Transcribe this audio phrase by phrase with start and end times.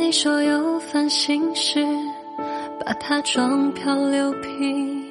[0.00, 1.86] 你说有烦心事，
[2.84, 5.04] 把它装漂流瓶。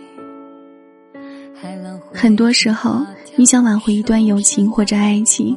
[2.11, 3.05] 很多时候，
[3.35, 5.55] 你想挽回一段友情或者爱情，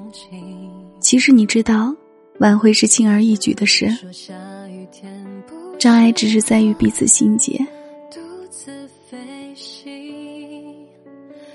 [1.00, 1.96] 其实你知道，
[2.40, 3.88] 挽回是轻而易举的事。
[5.78, 7.58] 障碍只是在于彼此心结。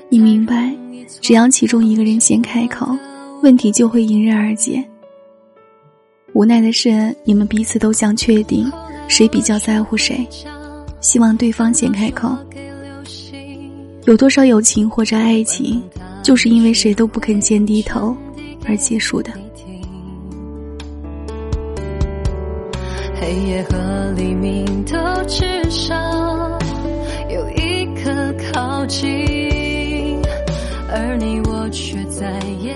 [0.09, 0.75] 你明白，
[1.21, 2.88] 只要其中一个人先开口，
[3.44, 4.83] 问题就会迎刃而解。
[6.37, 8.71] 无奈的是，你们彼此都想确定
[9.07, 10.23] 谁比较在乎谁，
[11.01, 12.37] 希望对方先开口。
[14.05, 15.81] 有多少友情或者爱情，
[16.21, 18.15] 就是因为谁都不肯先低头
[18.65, 19.31] 而结束的。
[23.19, 25.95] 黑夜和黎明都至少
[27.31, 28.11] 有一刻
[28.53, 30.22] 靠近，
[30.88, 32.75] 而你我却再也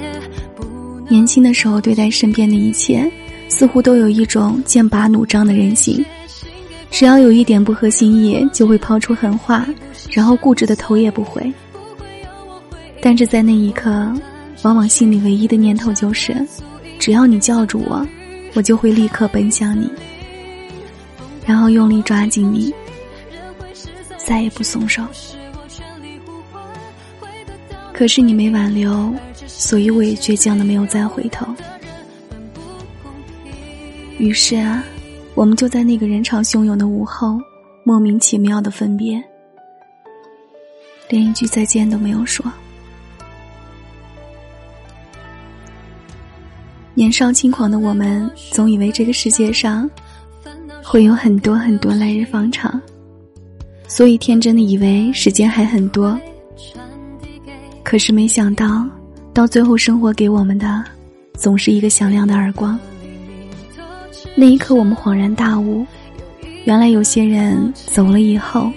[0.56, 0.66] 不。
[1.08, 3.08] 年轻的时候，对待身边的一切，
[3.52, 6.04] 似乎都有一种剑拔弩张的人性。
[6.90, 9.68] 只要有一点不合心意，就会抛出狠话，
[10.10, 11.52] 然后固执的头也不回。
[13.02, 13.92] 但是在那一刻，
[14.64, 16.34] 往往心里唯一的念头就是：
[16.98, 18.08] 只要你叫住我，
[18.54, 19.92] 我就会立刻奔向你。
[21.46, 22.74] 然后用力抓紧你，
[24.18, 25.04] 再也不松手。
[27.92, 29.14] 可是你没挽留，
[29.46, 31.46] 所以我也倔强的没有再回头。
[34.22, 34.84] 于是啊，
[35.34, 37.40] 我们就在那个人潮汹涌的午后，
[37.84, 39.20] 莫名其妙的分别，
[41.10, 42.46] 连一句再见都没有说。
[46.94, 49.90] 年少轻狂的我们，总以为这个世界上。
[50.84, 52.80] 会有很多很多来日方长，
[53.88, 56.20] 所以天真的以为时间还很多。
[57.82, 58.86] 可是没想到，
[59.32, 60.84] 到最后生活给我们的，
[61.34, 62.78] 总是一个响亮的耳光。
[64.36, 65.86] 那一刻，我们恍然大悟，
[66.64, 68.72] 原来有些人走了以后，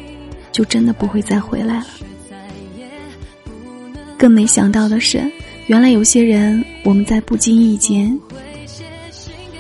[0.53, 1.87] 就真的不会再回来了。
[4.19, 5.23] 更没想到的是，
[5.67, 8.19] 原来有些人，我们在不经意间，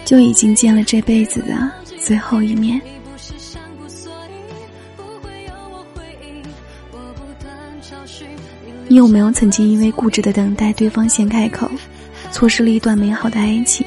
[0.05, 1.71] 就已经见了这辈子的。
[2.00, 2.81] 最后一面，
[8.88, 11.71] 你有没有曾经因为固执的等待对方先开口，
[12.31, 13.87] 错失了一段美好的爱情？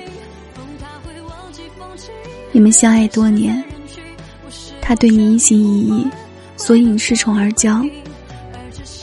[2.51, 3.63] 你们相爱多年，
[4.81, 6.07] 他对你一心一意，
[6.55, 7.89] 所以你恃宠而骄。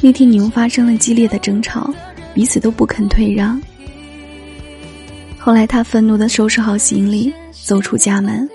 [0.01, 1.93] 那天你们发生了激烈的争吵，
[2.35, 3.61] 彼此都不肯退让。
[5.39, 8.49] 后来他愤怒的收拾好行李，走出家门。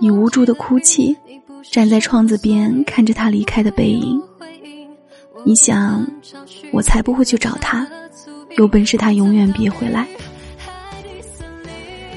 [0.00, 1.16] 你无助的哭泣，
[1.70, 4.20] 站在窗子边看着他离开的背影。
[5.44, 6.06] 你想，
[6.70, 7.86] 我才不会去找他，
[8.56, 10.06] 有本事他永远别回来。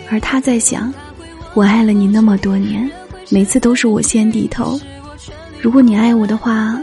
[0.09, 0.93] 而他在想，
[1.55, 2.89] 我爱了你那么多年，
[3.29, 4.79] 每次都是我先低头。
[5.61, 6.81] 如果你爱我的话，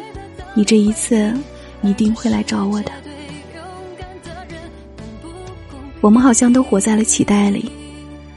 [0.55, 1.33] 你这一次
[1.83, 2.93] 一定会来找我的。
[6.01, 7.71] 我们好像都活在了期待里，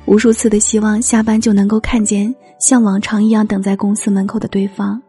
[0.05, 2.33] 无数次的希望下班就能够看见。
[2.59, 5.01] 像往常一样等在公司门口的对方，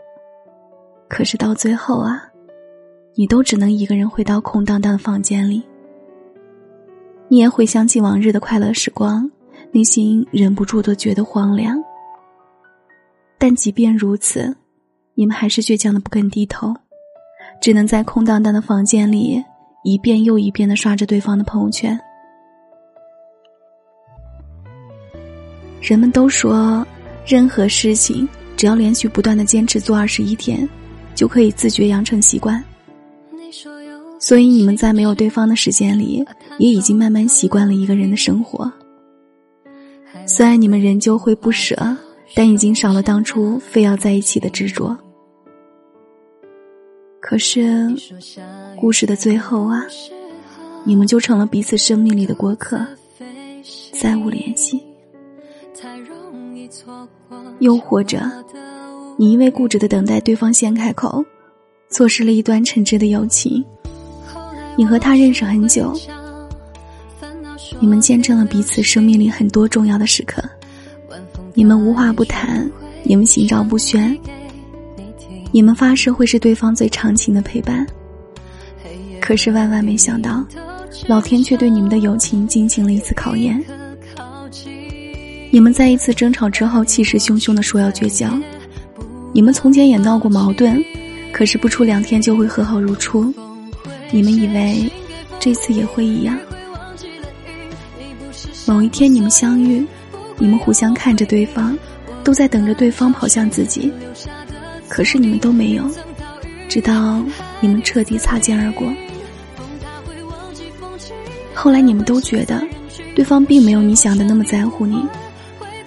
[1.09, 2.21] 可是到最后啊，
[3.15, 5.63] 你都只能一个人回到空荡荡的房间里。
[7.29, 9.31] 你也回想起往日的快乐时光，
[9.75, 11.77] 内心忍不住的觉得荒凉。
[13.37, 14.57] 但即便如此，
[15.15, 16.73] 你们还是倔强的不肯低头，
[17.61, 19.43] 只能在空荡荡的房间里
[19.83, 21.99] 一遍又一遍的刷着对方的朋友圈。
[25.83, 26.87] 人们都说。
[27.27, 30.69] 任何事情，只要连续不断的坚持做二十一天，
[31.15, 32.63] 就可以自觉养成习惯。
[34.19, 36.23] 所以你们在没有对方的时间里，
[36.59, 38.71] 也已经慢慢习惯了一个人的生活。
[40.27, 41.97] 虽然你们仍旧会不舍，
[42.35, 44.97] 但已经少了当初非要在一起的执着。
[47.21, 47.87] 可是，
[48.79, 49.83] 故事的最后啊，
[50.85, 52.85] 你们就成了彼此生命里的过客，
[53.93, 54.83] 再无联系。
[57.61, 58.21] 又或者，
[59.17, 61.25] 你因为固执的等待对方先开口，
[61.89, 63.65] 错失了一段诚挚的友情。
[64.77, 65.93] 你和他认识很久，
[67.81, 70.43] 你们见证了彼此生命里很多重要的时刻。
[71.55, 72.69] 你们无话不谈，
[73.03, 74.19] 你们心照不宣，
[75.53, 77.87] 你们发誓会是对方最长情的陪伴。
[79.21, 80.45] 可是万万没想到，
[81.07, 83.63] 老天却对你们的友情进行了一次考验。
[85.51, 88.29] 你们在一次争吵之后，气势汹汹的说要绝交。
[89.33, 90.83] 你们从前也闹过矛盾，
[91.33, 93.33] 可是不出两天就会和好如初。
[94.11, 94.91] 你们以为
[95.39, 96.37] 这次也会一样？
[98.67, 99.87] 某一天你们相遇，
[100.39, 101.77] 你们互相看着对方，
[102.23, 103.93] 都在等着对方跑向自己，
[104.89, 105.85] 可是你们都没有，
[106.69, 107.23] 直到
[107.61, 108.91] 你们彻底擦肩而过。
[111.53, 112.67] 后来你们都觉得，
[113.15, 114.97] 对方并没有你想的那么在乎你，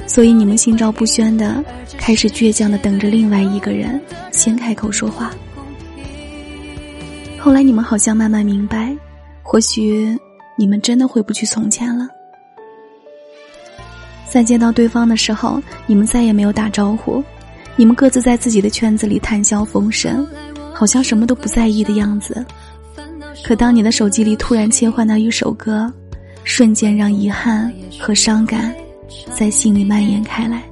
[0.06, 1.64] 所以你们心照不宣的
[1.98, 4.00] 开始倔强的等着另外一个人
[4.32, 5.32] 先开口说话。
[7.40, 8.96] 后来你们好像慢慢明白，
[9.42, 10.18] 或许
[10.56, 12.08] 你们真的回不去从前了。
[14.30, 17.24] 在见到对方的时候，你们再也没有打招呼，
[17.76, 20.28] 你们各自在自己的圈子里谈笑风生，
[20.74, 22.46] 好像什么都不在意的样子。
[23.44, 25.92] 可当你的手机里突然切换到一首歌，
[26.44, 28.76] 瞬间让遗憾和伤感
[29.34, 30.64] 在心里蔓延开来。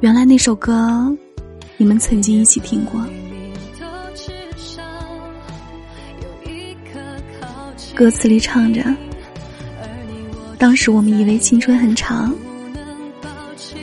[0.00, 1.16] 原来那首歌，
[1.76, 3.00] 你们曾经一起听过。
[7.94, 8.84] 歌词里唱着。
[10.58, 12.34] 当时我们以为青春很长，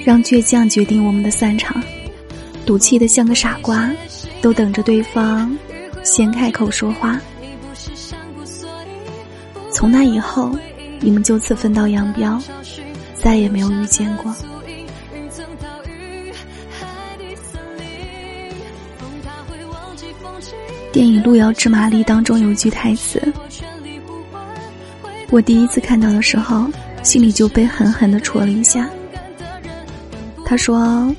[0.03, 1.81] 让倔强决定我们的散场，
[2.65, 3.89] 赌气的像个傻瓜，
[4.41, 5.57] 都等着对方
[6.03, 7.17] 先开口说话。
[9.71, 10.51] 从那以后，
[10.99, 12.41] 你们就此分道扬镳，
[13.15, 14.35] 再也没有遇见过。
[20.91, 23.21] 电影《路遥知马力》当中有句台词。
[25.35, 26.65] 我第一次看到的时候，
[27.03, 28.89] 心里就被狠狠的戳了一下。
[30.45, 31.13] 他说：“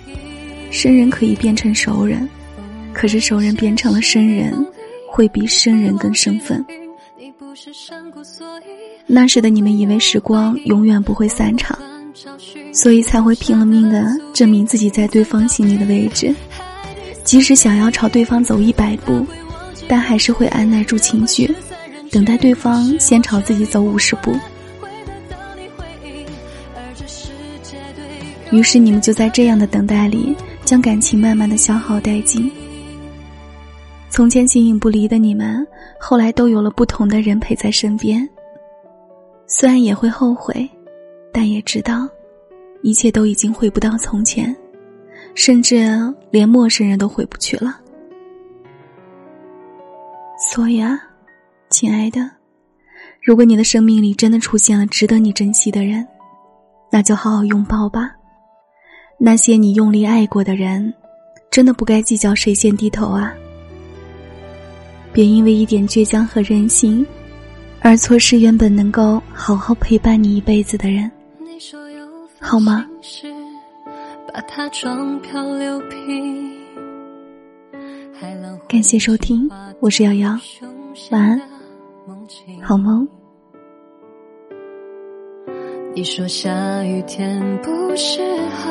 [0.72, 2.26] 生人可以变成熟人，
[2.94, 4.54] 可是熟人变成了生人，
[5.06, 6.64] 会比生人更生分。”
[9.06, 11.78] 那时的你们以为时光永远不会散场，
[12.72, 16.34] 所以才会拼了命的证明自己在对方心里的位置，
[17.22, 19.26] 即使想要朝对方走一百步，
[19.86, 21.54] 但还是会按耐住情绪。
[22.16, 24.32] 等待对方先朝自己走五十步，
[28.50, 30.34] 于是你们就在这样的等待里，
[30.64, 32.50] 将感情慢慢的消耗殆尽。
[34.08, 35.62] 从前形影不离的你们，
[36.00, 38.26] 后来都有了不同的人陪在身边。
[39.46, 40.66] 虽然也会后悔，
[41.30, 42.08] 但也知道，
[42.80, 44.56] 一切都已经回不到从前，
[45.34, 45.86] 甚至
[46.30, 47.78] 连陌生人都回不去了。
[50.38, 50.98] 所以啊。
[51.78, 52.30] 亲爱的，
[53.22, 56.08] 如果你的生命里真的出现了值得你珍惜的人，
[56.90, 58.12] 那就好好拥抱吧。
[59.18, 60.94] 那些你用力爱过的人，
[61.50, 63.30] 真的不该计较谁先低头啊！
[65.12, 67.06] 别因为一点倔强和任性，
[67.82, 71.12] 而错失原本能够好好陪伴你一辈子的人，
[72.40, 72.86] 好吗？
[78.66, 79.46] 感谢收听，
[79.80, 80.38] 我是瑶瑶，
[81.10, 81.55] 晚安。
[82.62, 83.06] 好吗。
[85.94, 88.20] 你说下雨天不适
[88.50, 88.70] 合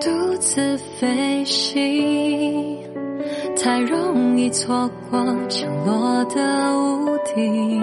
[0.00, 2.78] 独自飞行，
[3.56, 7.80] 太容易错过降落的屋顶。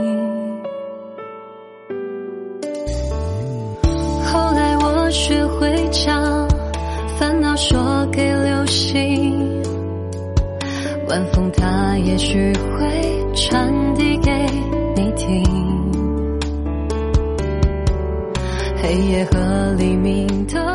[4.25, 6.45] 后来我学会将
[7.17, 9.63] 烦恼说给流星，
[11.07, 13.33] 晚风它也许会
[15.17, 15.43] 听。
[18.81, 20.66] 黑夜和黎明都。